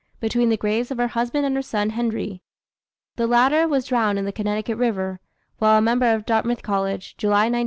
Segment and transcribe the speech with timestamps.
[0.19, 2.41] between the graves of her husband and her son, Henry.
[3.17, 5.19] The latter was drowned in the Connecticut River,
[5.59, 7.59] while a member of Dartmouth College, July 19, 1857.